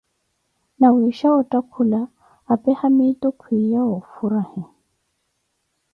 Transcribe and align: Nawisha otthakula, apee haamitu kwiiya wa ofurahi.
Nawisha 0.79 1.27
otthakula, 1.39 2.01
apee 2.53 2.75
haamitu 2.79 3.27
kwiiya 3.39 3.81
wa 3.87 3.95
ofurahi. 3.99 4.61